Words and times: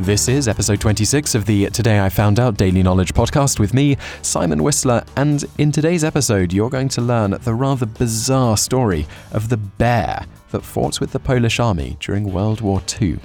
This 0.00 0.28
is 0.28 0.46
episode 0.46 0.78
26 0.82 1.34
of 1.34 1.46
the 1.46 1.70
Today 1.70 2.00
I 2.00 2.10
Found 2.10 2.38
Out 2.38 2.58
Daily 2.58 2.82
Knowledge 2.82 3.14
podcast 3.14 3.58
with 3.58 3.72
me, 3.72 3.96
Simon 4.20 4.62
Whistler, 4.62 5.02
and 5.16 5.42
in 5.56 5.72
today's 5.72 6.04
episode, 6.04 6.52
you're 6.52 6.68
going 6.68 6.90
to 6.90 7.00
learn 7.00 7.30
the 7.30 7.54
rather 7.54 7.86
bizarre 7.86 8.58
story 8.58 9.06
of 9.32 9.48
the 9.48 9.56
bear 9.56 10.26
that 10.50 10.62
fought 10.62 11.00
with 11.00 11.12
the 11.12 11.18
Polish 11.18 11.58
army 11.58 11.96
during 11.98 12.30
World 12.30 12.60
War 12.60 12.82
II. 13.00 13.18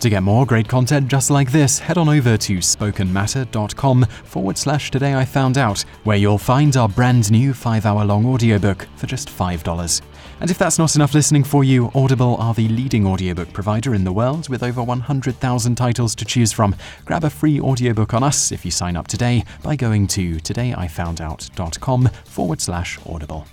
To 0.00 0.10
get 0.10 0.24
more 0.24 0.44
great 0.44 0.68
content 0.68 1.06
just 1.06 1.30
like 1.30 1.52
this, 1.52 1.78
head 1.78 1.98
on 1.98 2.08
over 2.08 2.36
to 2.36 2.58
spokenmatter.com 2.58 4.04
forward 4.24 4.58
slash 4.58 4.90
today 4.90 5.14
I 5.14 5.24
found 5.24 5.56
out, 5.56 5.82
where 6.02 6.16
you'll 6.16 6.36
find 6.36 6.76
our 6.76 6.88
brand 6.88 7.30
new 7.30 7.54
five 7.54 7.86
hour 7.86 8.04
long 8.04 8.26
audiobook 8.26 8.88
for 8.96 9.06
just 9.06 9.28
$5. 9.28 10.02
And 10.40 10.50
if 10.50 10.58
that's 10.58 10.78
not 10.78 10.94
enough 10.94 11.14
listening 11.14 11.44
for 11.44 11.64
you, 11.64 11.90
Audible 11.94 12.36
are 12.36 12.54
the 12.54 12.68
leading 12.68 13.06
audiobook 13.06 13.52
provider 13.52 13.94
in 13.94 14.04
the 14.04 14.12
world 14.12 14.48
with 14.48 14.62
over 14.62 14.82
100,000 14.82 15.74
titles 15.74 16.14
to 16.14 16.24
choose 16.24 16.52
from. 16.52 16.76
Grab 17.04 17.24
a 17.24 17.30
free 17.30 17.60
audiobook 17.60 18.14
on 18.14 18.22
us 18.22 18.52
if 18.52 18.64
you 18.64 18.70
sign 18.70 18.96
up 18.96 19.08
today 19.08 19.44
by 19.62 19.74
going 19.74 20.06
to 20.08 20.36
todayifoundout.com 20.36 22.06
forward 22.24 22.60
slash 22.60 22.98
audible. 23.06 23.46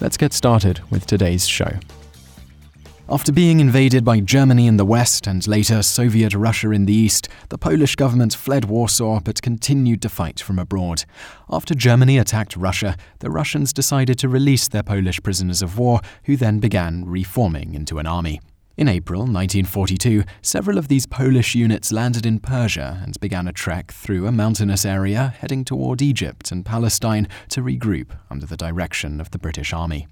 Let's 0.00 0.16
get 0.16 0.32
started 0.32 0.80
with 0.90 1.06
today's 1.06 1.46
show. 1.46 1.78
After 3.12 3.30
being 3.30 3.60
invaded 3.60 4.06
by 4.06 4.20
Germany 4.20 4.66
in 4.66 4.78
the 4.78 4.86
west 4.86 5.26
and 5.26 5.46
later 5.46 5.82
Soviet 5.82 6.34
Russia 6.34 6.70
in 6.70 6.86
the 6.86 6.94
east, 6.94 7.28
the 7.50 7.58
Polish 7.58 7.94
government 7.94 8.32
fled 8.32 8.64
Warsaw 8.64 9.20
but 9.20 9.42
continued 9.42 10.00
to 10.00 10.08
fight 10.08 10.40
from 10.40 10.58
abroad. 10.58 11.04
After 11.50 11.74
Germany 11.74 12.16
attacked 12.16 12.56
Russia, 12.56 12.96
the 13.18 13.30
Russians 13.30 13.74
decided 13.74 14.18
to 14.20 14.30
release 14.30 14.66
their 14.66 14.82
Polish 14.82 15.22
prisoners 15.22 15.60
of 15.60 15.76
war, 15.76 16.00
who 16.24 16.38
then 16.38 16.58
began 16.58 17.04
reforming 17.04 17.74
into 17.74 17.98
an 17.98 18.06
army. 18.06 18.40
In 18.78 18.88
April 18.88 19.20
1942, 19.20 20.24
several 20.40 20.78
of 20.78 20.88
these 20.88 21.04
Polish 21.04 21.54
units 21.54 21.92
landed 21.92 22.24
in 22.24 22.40
Persia 22.40 23.02
and 23.04 23.20
began 23.20 23.46
a 23.46 23.52
trek 23.52 23.92
through 23.92 24.26
a 24.26 24.32
mountainous 24.32 24.86
area 24.86 25.34
heading 25.38 25.66
toward 25.66 26.00
Egypt 26.00 26.50
and 26.50 26.64
Palestine 26.64 27.28
to 27.50 27.60
regroup 27.60 28.16
under 28.30 28.46
the 28.46 28.56
direction 28.56 29.20
of 29.20 29.32
the 29.32 29.38
British 29.38 29.74
Army. 29.74 30.06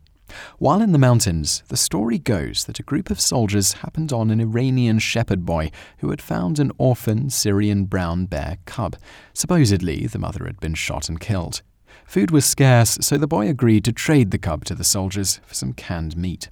While 0.59 0.81
in 0.81 0.93
the 0.93 0.99
mountains, 0.99 1.63
the 1.69 1.77
story 1.77 2.19
goes 2.19 2.65
that 2.65 2.79
a 2.79 2.85
group 2.85 3.11
of 3.11 3.21
soldiers 3.21 3.75
happened 3.75 4.13
on 4.13 4.31
an 4.31 4.41
Iranian 4.41 4.99
shepherd 4.99 5.45
boy 5.45 5.71
who 5.99 6.11
had 6.11 6.23
found 6.23 6.59
an 6.59 6.73
orphan 6.79 7.31
Syrian 7.31 7.85
brown 7.85 8.27
bear 8.27 8.59
cub. 8.65 8.97
Supposedly, 9.35 10.07
the 10.07 10.19
mother 10.19 10.47
had 10.47 10.61
been 10.61 10.75
shot 10.75 11.09
and 11.09 11.21
killed. 11.21 11.63
Food 12.05 12.31
was 12.31 12.45
scarce, 12.45 12.99
so 13.01 13.17
the 13.17 13.27
boy 13.27 13.49
agreed 13.49 13.85
to 13.85 13.93
trade 13.93 14.31
the 14.31 14.39
cub 14.39 14.65
to 14.65 14.75
the 14.75 14.85
soldiers 14.85 15.41
for 15.47 15.55
some 15.55 15.73
canned 15.73 16.17
meat. 16.17 16.49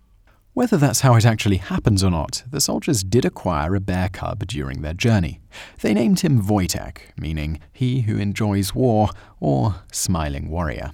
Whether 0.54 0.76
that's 0.76 1.02
how 1.02 1.14
it 1.14 1.24
actually 1.24 1.58
happens 1.58 2.02
or 2.02 2.10
not, 2.10 2.42
the 2.50 2.60
soldiers 2.60 3.04
did 3.04 3.24
acquire 3.24 3.76
a 3.76 3.80
bear 3.80 4.08
cub 4.08 4.44
during 4.48 4.82
their 4.82 4.94
journey. 4.94 5.40
They 5.82 5.94
named 5.94 6.20
him 6.20 6.42
Wojtek, 6.42 6.98
meaning 7.16 7.60
he 7.72 8.00
who 8.00 8.16
enjoys 8.16 8.74
war 8.74 9.10
or 9.38 9.76
smiling 9.92 10.48
warrior. 10.48 10.90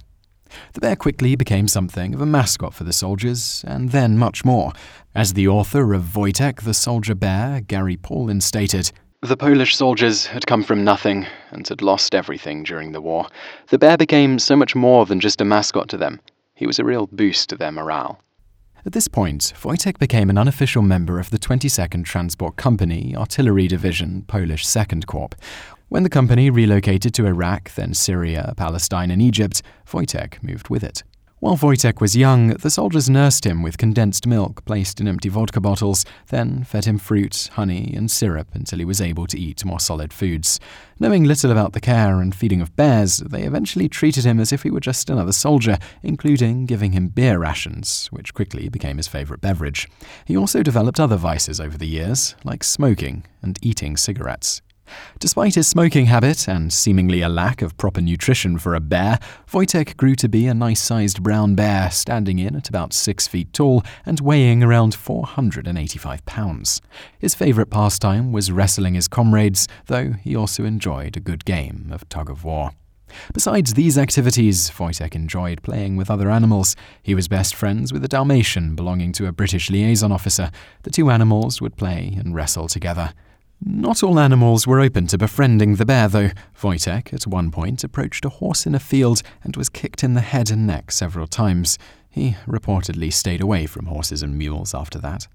The 0.73 0.81
bear 0.81 0.95
quickly 0.95 1.35
became 1.35 1.67
something 1.67 2.13
of 2.13 2.21
a 2.21 2.25
mascot 2.25 2.73
for 2.73 2.83
the 2.83 2.93
soldiers, 2.93 3.63
and 3.67 3.91
then 3.91 4.17
much 4.17 4.45
more. 4.45 4.73
As 5.13 5.33
the 5.33 5.47
author 5.47 5.93
of 5.93 6.03
Wojtek 6.15 6.63
the 6.63 6.73
Soldier 6.73 7.15
Bear, 7.15 7.61
Gary 7.61 7.97
Paulin, 7.97 8.41
stated, 8.41 8.91
the 9.21 9.37
Polish 9.37 9.75
soldiers 9.75 10.27
had 10.27 10.45
come 10.45 10.61
from 10.61 10.83
nothing 10.83 11.25
and 11.49 11.67
had 11.67 11.81
lost 11.81 12.13
everything 12.13 12.63
during 12.63 12.91
the 12.91 13.01
war. 13.01 13.27
The 13.69 13.79
bear 13.79 13.97
became 13.97 14.37
so 14.37 14.55
much 14.55 14.75
more 14.75 15.05
than 15.07 15.19
just 15.19 15.41
a 15.41 15.45
mascot 15.45 15.89
to 15.89 15.97
them. 15.97 16.21
He 16.53 16.67
was 16.67 16.77
a 16.77 16.85
real 16.85 17.07
boost 17.07 17.49
to 17.49 17.55
their 17.55 17.71
morale. 17.71 18.21
At 18.85 18.93
this 18.93 19.07
point, 19.07 19.51
Wojtek 19.63 19.97
became 19.97 20.29
an 20.29 20.37
unofficial 20.37 20.83
member 20.83 21.19
of 21.19 21.31
the 21.31 21.39
22nd 21.39 22.05
Transport 22.05 22.55
Company, 22.55 23.15
Artillery 23.15 23.67
Division, 23.67 24.21
Polish 24.27 24.63
2nd 24.63 25.07
Corps. 25.07 25.31
When 25.87 26.01
the 26.01 26.09
company 26.09 26.49
relocated 26.49 27.13
to 27.13 27.27
Iraq, 27.27 27.73
then 27.75 27.93
Syria, 27.93 28.53
Palestine, 28.57 29.11
and 29.11 29.21
Egypt, 29.21 29.61
Wojtek 29.87 30.41
moved 30.41 30.67
with 30.69 30.83
it. 30.83 31.03
While 31.39 31.57
Wojtek 31.57 32.01
was 32.01 32.17
young, 32.17 32.49
the 32.49 32.71
soldiers 32.71 33.07
nursed 33.07 33.45
him 33.45 33.61
with 33.61 33.77
condensed 33.77 34.25
milk 34.25 34.65
placed 34.65 34.99
in 34.99 35.07
empty 35.07 35.29
vodka 35.29 35.61
bottles, 35.61 36.03
then 36.29 36.63
fed 36.63 36.85
him 36.85 36.97
fruit, 36.97 37.51
honey, 37.53 37.93
and 37.95 38.09
syrup 38.09 38.47
until 38.55 38.79
he 38.79 38.85
was 38.85 38.99
able 38.99 39.27
to 39.27 39.39
eat 39.39 39.63
more 39.63 39.79
solid 39.79 40.11
foods. 40.11 40.59
Knowing 40.99 41.23
little 41.23 41.51
about 41.51 41.73
the 41.73 41.79
care 41.79 42.19
and 42.19 42.33
feeding 42.33 42.61
of 42.61 42.75
bears, 42.75 43.17
they 43.17 43.43
eventually 43.43 43.87
treated 43.87 44.25
him 44.25 44.39
as 44.39 44.51
if 44.51 44.63
he 44.63 44.71
were 44.71 44.79
just 44.79 45.07
another 45.07 45.33
soldier, 45.33 45.77
including 46.01 46.65
giving 46.65 46.93
him 46.93 47.09
beer 47.09 47.37
rations, 47.37 48.07
which 48.07 48.33
quickly 48.33 48.67
became 48.67 48.97
his 48.97 49.07
favorite 49.07 49.41
beverage. 49.41 49.87
He 50.25 50.35
also 50.35 50.63
developed 50.63 50.99
other 50.99 51.17
vices 51.17 51.59
over 51.59 51.77
the 51.77 51.85
years, 51.85 52.35
like 52.43 52.63
smoking 52.63 53.23
and 53.43 53.59
eating 53.61 53.97
cigarettes. 53.97 54.63
Despite 55.19 55.55
his 55.55 55.67
smoking 55.67 56.07
habit 56.07 56.47
and 56.47 56.71
seemingly 56.71 57.21
a 57.21 57.29
lack 57.29 57.61
of 57.61 57.77
proper 57.77 58.01
nutrition 58.01 58.57
for 58.57 58.75
a 58.75 58.79
bear, 58.79 59.19
Wojtek 59.51 59.97
grew 59.97 60.15
to 60.15 60.27
be 60.27 60.47
a 60.47 60.53
nice 60.53 60.81
sized 60.81 61.23
brown 61.23 61.55
bear, 61.55 61.89
standing 61.91 62.39
in 62.39 62.55
at 62.55 62.69
about 62.69 62.93
six 62.93 63.27
feet 63.27 63.51
tall 63.53 63.83
and 64.05 64.19
weighing 64.19 64.61
around 64.63 64.93
485 64.93 66.25
pounds. 66.25 66.81
His 67.17 67.35
favourite 67.35 67.69
pastime 67.69 68.31
was 68.31 68.51
wrestling 68.51 68.93
his 68.93 69.07
comrades, 69.07 69.67
though 69.87 70.11
he 70.11 70.35
also 70.35 70.65
enjoyed 70.65 71.17
a 71.17 71.21
good 71.21 71.45
game 71.45 71.89
of 71.91 72.07
tug 72.09 72.29
of 72.29 72.43
war. 72.43 72.71
Besides 73.33 73.73
these 73.73 73.97
activities, 73.97 74.69
Wojtek 74.71 75.15
enjoyed 75.15 75.63
playing 75.63 75.95
with 75.95 76.11
other 76.11 76.29
animals. 76.29 76.75
He 77.01 77.15
was 77.15 77.27
best 77.27 77.55
friends 77.55 77.93
with 77.93 78.03
a 78.03 78.07
Dalmatian 78.07 78.75
belonging 78.75 79.11
to 79.13 79.27
a 79.27 79.31
British 79.31 79.69
liaison 79.69 80.11
officer. 80.11 80.51
The 80.83 80.89
two 80.89 81.09
animals 81.09 81.61
would 81.61 81.77
play 81.77 82.15
and 82.17 82.35
wrestle 82.35 82.67
together. 82.67 83.13
Not 83.63 84.03
all 84.03 84.19
animals 84.19 84.67
were 84.67 84.79
open 84.79 85.07
to 85.07 85.17
befriending 85.17 85.75
the 85.75 85.85
bear, 85.85 86.07
though. 86.07 86.31
Wojtek, 86.61 87.13
at 87.13 87.27
one 87.27 87.51
point, 87.51 87.83
approached 87.83 88.25
a 88.25 88.29
horse 88.29 88.65
in 88.65 88.75
a 88.75 88.79
field 88.79 89.21
and 89.43 89.55
was 89.55 89.69
kicked 89.69 90.03
in 90.03 90.13
the 90.13 90.21
head 90.21 90.51
and 90.51 90.67
neck 90.67 90.91
several 90.91 91.27
times. 91.27 91.77
He 92.09 92.35
reportedly 92.47 93.11
stayed 93.11 93.41
away 93.41 93.65
from 93.65 93.87
horses 93.87 94.23
and 94.23 94.37
mules 94.37 94.73
after 94.73 94.99
that. 94.99 95.27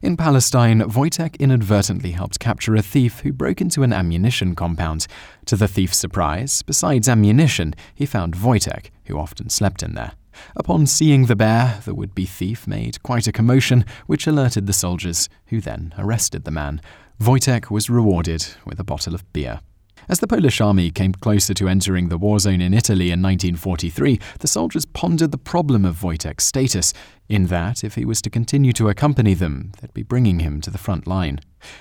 In 0.00 0.16
Palestine, 0.16 0.80
Wojtek 0.80 1.38
inadvertently 1.40 2.12
helped 2.12 2.38
capture 2.38 2.76
a 2.76 2.82
thief 2.82 3.20
who 3.20 3.32
broke 3.32 3.60
into 3.60 3.82
an 3.82 3.92
ammunition 3.92 4.54
compound. 4.54 5.06
To 5.46 5.56
the 5.56 5.68
thief's 5.68 5.98
surprise, 5.98 6.62
besides 6.62 7.08
ammunition, 7.08 7.74
he 7.94 8.06
found 8.06 8.36
Wojtek, 8.36 8.90
who 9.06 9.18
often 9.18 9.50
slept 9.50 9.82
in 9.82 9.94
there. 9.94 10.12
Upon 10.56 10.86
seeing 10.86 11.26
the 11.26 11.36
bear, 11.36 11.80
the 11.84 11.94
would 11.94 12.14
be 12.14 12.26
thief 12.26 12.66
made 12.66 13.02
quite 13.02 13.26
a 13.26 13.32
commotion, 13.32 13.84
which 14.06 14.26
alerted 14.26 14.66
the 14.66 14.72
soldiers, 14.72 15.28
who 15.46 15.60
then 15.60 15.94
arrested 15.98 16.44
the 16.44 16.50
man. 16.50 16.80
Wojtek 17.20 17.70
was 17.70 17.88
rewarded 17.88 18.46
with 18.64 18.78
a 18.78 18.84
bottle 18.84 19.14
of 19.14 19.32
beer. 19.32 19.60
As 20.08 20.20
the 20.20 20.28
Polish 20.28 20.60
army 20.60 20.92
came 20.92 21.12
closer 21.12 21.52
to 21.54 21.66
entering 21.66 22.08
the 22.08 22.18
war 22.18 22.38
zone 22.38 22.60
in 22.60 22.72
Italy 22.72 23.10
in 23.10 23.20
1943, 23.20 24.20
the 24.38 24.46
soldiers 24.46 24.84
pondered 24.84 25.32
the 25.32 25.38
problem 25.38 25.84
of 25.84 26.00
Wojtek's 26.00 26.44
status, 26.44 26.92
in 27.28 27.46
that 27.46 27.82
if 27.82 27.96
he 27.96 28.04
was 28.04 28.22
to 28.22 28.30
continue 28.30 28.72
to 28.74 28.88
accompany 28.88 29.34
them, 29.34 29.72
they'd 29.80 29.92
be 29.92 30.04
bringing 30.04 30.38
him 30.38 30.60
to 30.60 30.70
the 30.70 30.78
front 30.78 31.08
line. 31.08 31.40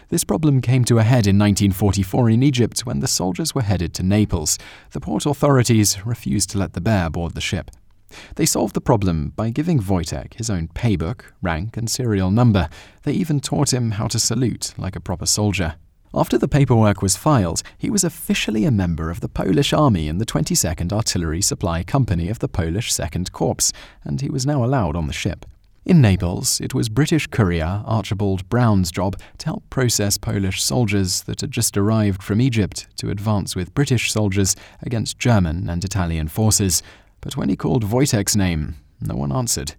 This 0.10 0.24
problem 0.24 0.60
came 0.60 0.84
to 0.86 0.98
a 0.98 1.04
head 1.04 1.28
in 1.28 1.38
1944 1.38 2.32
in 2.32 2.42
Egypt 2.42 2.80
when 2.84 3.00
the 3.00 3.08
soldiers 3.08 3.54
were 3.54 3.62
headed 3.62 3.94
to 3.94 4.04
Naples. 4.04 4.58
The 4.92 5.02
port 5.02 5.28
authorities 5.28 6.04
refused 6.04 6.50
to 6.52 6.58
let 6.58 6.74
the 6.74 6.82
bear 6.82 7.12
board 7.12 7.36
the 7.36 7.42
ship. 7.42 7.70
They 8.36 8.46
solved 8.46 8.74
the 8.74 8.82
problem 8.82 9.34
by 9.36 9.50
giving 9.50 9.80
Wojtek 9.80 10.36
his 10.36 10.50
own 10.50 10.68
paybook, 10.70 11.22
rank, 11.42 11.78
and 11.78 11.90
serial 11.90 12.32
number. 12.32 12.70
They 13.04 13.14
even 13.14 13.40
taught 13.40 13.74
him 13.74 13.92
how 13.92 14.08
to 14.08 14.20
salute 14.20 14.74
like 14.78 14.96
a 14.96 15.00
proper 15.02 15.26
soldier. 15.26 15.76
After 16.14 16.38
the 16.38 16.48
paperwork 16.48 17.02
was 17.02 17.18
filed, 17.18 17.62
he 17.78 17.90
was 17.90 18.06
officially 18.06 18.64
a 18.64 18.72
member 18.72 19.10
of 19.10 19.20
the 19.20 19.28
Polish 19.28 19.74
Army 19.74 20.08
in 20.08 20.18
the 20.18 20.26
22nd 20.26 20.94
Artillery 20.94 21.42
Supply 21.42 21.84
Company 21.84 22.30
of 22.30 22.40
the 22.40 22.48
Polish 22.48 22.94
2nd 22.94 23.34
Corps, 23.34 23.74
and 24.04 24.22
he 24.22 24.30
was 24.30 24.46
now 24.46 24.64
allowed 24.64 24.96
on 24.96 25.08
the 25.08 25.14
ship. 25.14 25.46
In 25.86 26.02
Naples, 26.02 26.60
it 26.62 26.74
was 26.74 26.90
British 26.90 27.28
courier 27.28 27.84
Archibald 27.86 28.50
Brown's 28.50 28.92
job 28.92 29.20
to 29.38 29.46
help 29.46 29.70
process 29.70 30.18
Polish 30.18 30.64
soldiers 30.64 31.22
that 31.24 31.42
had 31.42 31.52
just 31.52 31.78
arrived 31.78 32.24
from 32.24 32.42
Egypt 32.42 32.88
to 32.96 33.12
advance 33.12 33.56
with 33.56 33.76
British 33.76 34.12
soldiers 34.12 34.56
against 34.82 35.20
German 35.20 35.70
and 35.70 35.84
Italian 35.84 36.28
forces, 36.28 36.82
but 37.26 37.36
when 37.36 37.50
he 37.50 37.56
called 37.56 37.84
Wojtek's 37.84 38.36
name, 38.36 38.76
no 39.02 39.16
one 39.16 39.32
answered. 39.32 39.74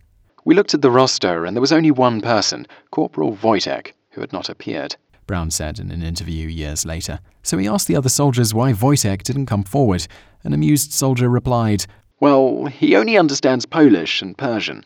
We 0.44 0.56
looked 0.56 0.74
at 0.74 0.82
the 0.82 0.90
roster, 0.90 1.44
and 1.44 1.56
there 1.56 1.60
was 1.60 1.72
only 1.72 1.92
one 1.92 2.20
person, 2.20 2.66
Corporal 2.90 3.36
Wojtek, 3.36 3.92
who 4.10 4.20
had 4.20 4.32
not 4.32 4.48
appeared, 4.48 4.96
Brown 5.28 5.52
said 5.52 5.78
in 5.78 5.92
an 5.92 6.02
interview 6.02 6.48
years 6.48 6.84
later. 6.84 7.20
So 7.44 7.56
he 7.56 7.68
asked 7.68 7.86
the 7.86 7.94
other 7.94 8.08
soldiers 8.08 8.52
why 8.52 8.72
Wojtek 8.72 9.22
didn't 9.22 9.46
come 9.46 9.62
forward. 9.62 10.08
An 10.42 10.52
amused 10.52 10.92
soldier 10.92 11.28
replied, 11.28 11.86
Well, 12.18 12.66
he 12.66 12.96
only 12.96 13.16
understands 13.16 13.64
Polish 13.64 14.22
and 14.22 14.36
Persian. 14.36 14.84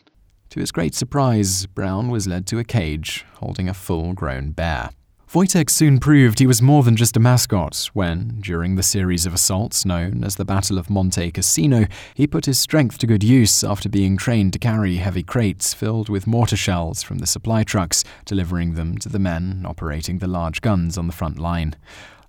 To 0.51 0.59
his 0.59 0.71
great 0.71 0.93
surprise, 0.93 1.65
Brown 1.65 2.09
was 2.09 2.27
led 2.27 2.45
to 2.47 2.59
a 2.59 2.63
cage 2.63 3.25
holding 3.35 3.69
a 3.69 3.73
full 3.73 4.13
grown 4.13 4.51
bear. 4.51 4.91
Wojtek 5.33 5.69
soon 5.69 5.97
proved 5.97 6.39
he 6.39 6.45
was 6.45 6.61
more 6.61 6.83
than 6.83 6.97
just 6.97 7.15
a 7.15 7.19
mascot 7.21 7.89
when, 7.93 8.41
during 8.41 8.75
the 8.75 8.83
series 8.83 9.25
of 9.25 9.33
assaults 9.33 9.85
known 9.85 10.25
as 10.25 10.35
the 10.35 10.43
Battle 10.43 10.77
of 10.77 10.89
Monte 10.89 11.31
Cassino, 11.31 11.87
he 12.13 12.27
put 12.27 12.47
his 12.47 12.59
strength 12.59 12.97
to 12.97 13.07
good 13.07 13.23
use 13.23 13.63
after 13.63 13.87
being 13.87 14.17
trained 14.17 14.51
to 14.51 14.59
carry 14.59 14.97
heavy 14.97 15.23
crates 15.23 15.73
filled 15.73 16.09
with 16.09 16.27
mortar 16.27 16.57
shells 16.57 17.01
from 17.01 17.19
the 17.19 17.25
supply 17.25 17.63
trucks, 17.63 18.03
delivering 18.25 18.73
them 18.73 18.97
to 18.97 19.07
the 19.07 19.19
men 19.19 19.63
operating 19.65 20.17
the 20.17 20.27
large 20.27 20.59
guns 20.59 20.97
on 20.97 21.07
the 21.07 21.13
front 21.13 21.39
line. 21.39 21.77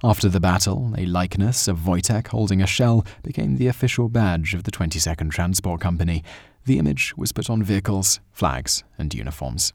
After 0.05 0.29
the 0.29 0.39
battle, 0.39 0.95
a 0.97 1.05
likeness 1.05 1.67
of 1.67 1.81
Wojtek 1.81 2.29
holding 2.29 2.63
a 2.63 2.69
shell 2.69 3.05
became 3.25 3.57
the 3.57 3.67
official 3.67 4.09
badge 4.09 4.55
of 4.55 4.63
the 4.63 4.71
22nd 4.71 5.33
Transport 5.33 5.81
Company. 5.81 6.23
The 6.67 6.79
image 6.79 7.15
was 7.17 7.33
put 7.33 7.51
on 7.51 7.65
vehicles, 7.65 8.21
flags, 8.31 8.85
and 8.97 9.13
uniforms. 9.13 9.73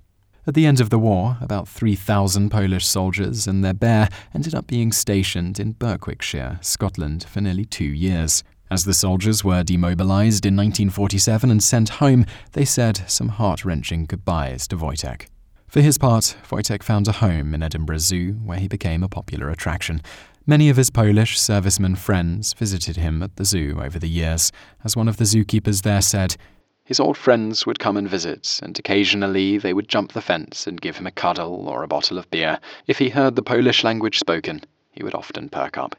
At 0.47 0.53
the 0.53 0.65
end 0.65 0.79
of 0.79 0.89
the 0.89 0.97
war, 0.97 1.37
about 1.41 1.67
3,000 1.67 2.49
Polish 2.49 2.85
soldiers 2.85 3.47
and 3.47 3.65
their 3.65 3.73
bear 3.73 4.07
ended 4.33 4.55
up 4.55 4.65
being 4.65 4.93
stationed 4.93 5.59
in 5.59 5.73
Berwickshire, 5.73 6.57
Scotland, 6.61 7.25
for 7.25 7.41
nearly 7.41 7.65
two 7.65 7.83
years. 7.83 8.45
As 8.71 8.85
the 8.85 8.93
soldiers 8.93 9.43
were 9.43 9.61
demobilized 9.61 10.45
in 10.45 10.55
1947 10.55 11.51
and 11.51 11.61
sent 11.61 11.89
home, 11.89 12.25
they 12.53 12.63
said 12.63 13.03
some 13.07 13.27
heart 13.27 13.65
wrenching 13.65 14.05
goodbyes 14.05 14.69
to 14.69 14.77
Wojtek. 14.77 15.25
For 15.67 15.81
his 15.81 15.97
part, 15.97 16.37
Wojtek 16.49 16.81
found 16.81 17.09
a 17.09 17.13
home 17.13 17.53
in 17.53 17.61
Edinburgh 17.61 17.97
Zoo, 17.97 18.39
where 18.45 18.57
he 18.57 18.69
became 18.69 19.03
a 19.03 19.09
popular 19.09 19.49
attraction. 19.49 20.01
Many 20.45 20.69
of 20.69 20.77
his 20.77 20.89
Polish 20.89 21.37
servicemen 21.37 21.95
friends 21.95 22.53
visited 22.53 22.95
him 22.95 23.21
at 23.21 23.35
the 23.35 23.43
zoo 23.43 23.81
over 23.83 23.99
the 23.99 24.07
years. 24.07 24.53
As 24.85 24.95
one 24.95 25.09
of 25.09 25.17
the 25.17 25.25
zookeepers 25.25 25.81
there 25.81 26.01
said, 26.01 26.37
his 26.87 27.01
old 27.01 27.17
friends 27.17 27.65
would 27.65 27.79
come 27.79 27.97
and 27.97 28.09
visit, 28.09 28.61
and 28.63 28.79
occasionally 28.79 29.57
they 29.57 29.73
would 29.73 29.89
jump 29.89 30.13
the 30.13 30.21
fence 30.21 30.65
and 30.65 30.79
give 30.79 30.95
him 30.95 31.05
a 31.05 31.11
cuddle 31.11 31.67
or 31.67 31.83
a 31.83 31.87
bottle 31.87 32.17
of 32.17 32.31
beer. 32.31 32.59
If 32.87 32.97
he 32.97 33.09
heard 33.09 33.35
the 33.35 33.41
Polish 33.41 33.83
language 33.83 34.17
spoken, 34.17 34.61
he 34.91 35.03
would 35.03 35.13
often 35.13 35.49
perk 35.49 35.77
up. 35.77 35.97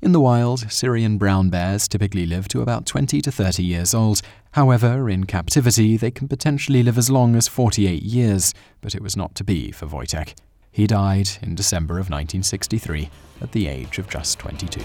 In 0.00 0.12
the 0.12 0.20
wild, 0.20 0.72
Syrian 0.72 1.18
brown 1.18 1.50
bears 1.50 1.86
typically 1.86 2.24
live 2.24 2.48
to 2.48 2.62
about 2.62 2.86
20 2.86 3.20
to 3.20 3.30
30 3.30 3.62
years 3.62 3.92
old. 3.92 4.22
However, 4.52 5.10
in 5.10 5.26
captivity, 5.26 5.98
they 5.98 6.10
can 6.10 6.28
potentially 6.28 6.82
live 6.82 6.96
as 6.96 7.10
long 7.10 7.36
as 7.36 7.46
48 7.46 8.02
years, 8.02 8.54
but 8.80 8.94
it 8.94 9.02
was 9.02 9.18
not 9.18 9.34
to 9.34 9.44
be 9.44 9.70
for 9.70 9.86
Wojtek. 9.86 10.34
He 10.70 10.86
died 10.86 11.28
in 11.42 11.54
December 11.54 11.94
of 11.94 12.08
1963 12.08 13.10
at 13.42 13.52
the 13.52 13.68
age 13.68 13.98
of 13.98 14.08
just 14.08 14.38
22. 14.38 14.80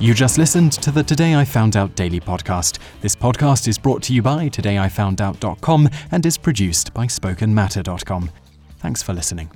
You 0.00 0.14
just 0.14 0.36
listened 0.36 0.72
to 0.72 0.90
the 0.90 1.02
Today 1.04 1.36
I 1.36 1.44
Found 1.44 1.76
Out 1.76 1.94
daily 1.94 2.18
podcast. 2.18 2.78
This 3.00 3.14
podcast 3.14 3.68
is 3.68 3.78
brought 3.78 4.02
to 4.04 4.12
you 4.12 4.20
by 4.20 4.48
todayifoundout.com 4.48 5.88
and 6.10 6.26
is 6.26 6.36
produced 6.36 6.92
by 6.92 7.06
spokenmatter.com. 7.06 8.30
Thanks 8.78 9.02
for 9.02 9.12
listening. 9.12 9.50